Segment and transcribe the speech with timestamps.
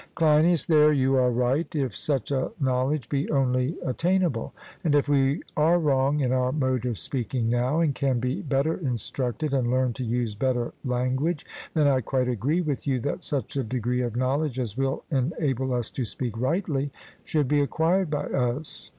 [0.15, 4.51] CLEINIAS: There you are right, if such a knowledge be only attainable;
[4.83, 8.73] and if we are wrong in our mode of speaking now, and can be better
[8.73, 11.45] instructed and learn to use better language,
[11.75, 15.71] then I quite agree with you that such a degree of knowledge as will enable
[15.71, 16.89] us to speak rightly
[17.23, 18.89] should be acquired by us.